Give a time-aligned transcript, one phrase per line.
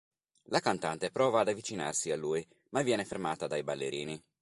[0.45, 4.19] La cantante prova ad avvicinarsi a lui ma viene fermata dai ballerini.